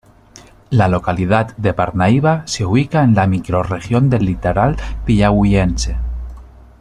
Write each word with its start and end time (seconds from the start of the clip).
La 0.71 0.87
localidad 0.87 1.55
de 1.57 1.75
Parnaíba 1.75 2.41
se 2.47 2.65
ubica 2.65 3.03
en 3.03 3.13
la 3.13 3.27
microrregión 3.27 4.09
del 4.09 4.25
Litoral 4.25 4.75
de 4.75 4.83
Piauiense. 5.05 5.95